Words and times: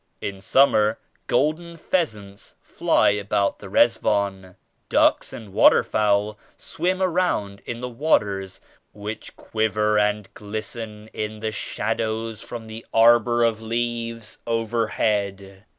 In 0.19 0.41
summer 0.41 0.97
golden 1.27 1.77
pheasants 1.77 2.55
fly 2.59 3.09
about 3.09 3.59
the 3.59 3.69
Rizwan— 3.69 4.55
ducks 4.89 5.31
and 5.31 5.53
water 5.53 5.83
fowl 5.83 6.39
swim 6.57 7.03
around 7.03 7.61
in 7.67 7.81
the 7.81 7.87
waters 7.87 8.59
which 8.93 9.35
quiver 9.35 9.99
and 9.99 10.27
glisten 10.33 11.07
in 11.09 11.39
the 11.39 11.51
shadows 11.51 12.41
from 12.41 12.65
the 12.65 12.83
arbor 12.91 13.43
of 13.43 13.61
leaves 13.61 14.39
overhead. 14.47 15.65